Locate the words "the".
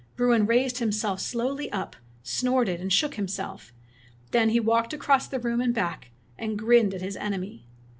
5.27-5.39